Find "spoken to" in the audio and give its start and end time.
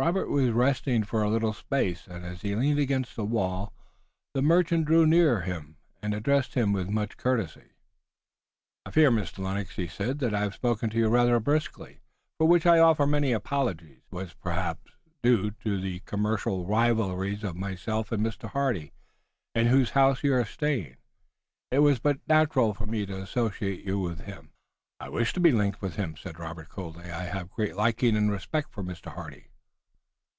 10.54-10.98